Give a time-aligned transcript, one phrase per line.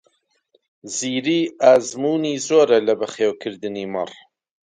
[0.95, 4.11] زیری ئەزموونی زۆرە لە بەخێوکردنی مەڕ.